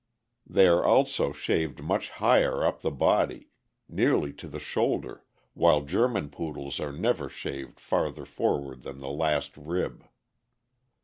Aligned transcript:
They 0.49 0.65
are 0.65 0.83
also 0.83 1.31
shaved 1.31 1.83
much 1.83 2.09
higher 2.09 2.65
up 2.65 2.81
the 2.81 2.89
body, 2.89 3.49
nearly 3.87 4.33
to 4.33 4.47
the 4.47 4.57
shoulder, 4.57 5.23
while 5.53 5.81
German 5.81 6.29
Poodles 6.31 6.79
are 6.79 6.91
never 6.91 7.29
shaved 7.29 7.79
farther 7.79 8.25
forward 8.25 8.81
than 8.81 8.97
the 8.97 9.09
last 9.11 9.55
rib. 9.55 10.03